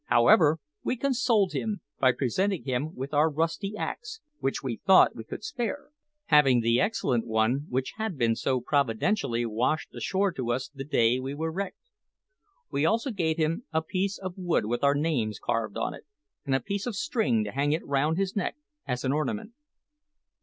[0.05, 5.23] However, we consoled him by presenting him with our rusty axe, which we thought we
[5.23, 5.89] could spare,
[6.25, 11.19] having the excellent one which had been so providentially washed ashore to us the day
[11.19, 11.91] we were wrecked.
[12.71, 16.07] We also gave him a piece of wood with our names carved on it,
[16.47, 18.55] and a piece of string to hang it round his neck
[18.87, 19.51] as an ornament.